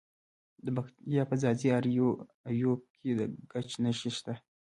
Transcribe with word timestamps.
د 0.65 0.67
پکتیا 0.75 1.23
په 1.29 1.35
ځاځي 1.41 1.69
اریوب 2.47 2.79
کې 2.99 3.11
د 3.19 3.21
ګچ 3.51 3.69
نښې 3.83 4.11
شته. 4.17 4.33